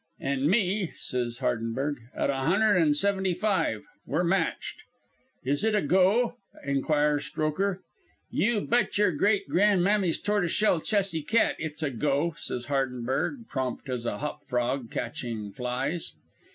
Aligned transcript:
"'An' 0.19 0.49
me,' 0.49 0.91
says 0.95 1.41
Hardenberg, 1.41 1.97
'at 2.17 2.31
a 2.31 2.35
hunder 2.35 2.75
an' 2.75 2.95
seventy 2.95 3.35
five. 3.35 3.83
We're 4.07 4.23
matched.' 4.23 4.81
"'Is 5.43 5.63
it 5.63 5.75
a 5.75 5.81
go?' 5.83 6.37
inquires 6.65 7.25
Strokher. 7.29 7.81
"'You 8.31 8.61
bet 8.61 8.97
your 8.97 9.11
great 9.11 9.47
gran'mammy's 9.47 10.19
tortis 10.19 10.49
shell 10.53 10.79
chessy 10.81 11.21
cat 11.21 11.55
it's 11.59 11.83
a 11.83 11.91
go,' 11.91 12.33
says 12.35 12.65
Hardenberg, 12.65 13.47
prompt 13.47 13.89
as 13.89 14.07
a 14.07 14.17
hop 14.17 14.43
frog 14.47 14.89
catching 14.89 15.51
flies. 15.51 16.13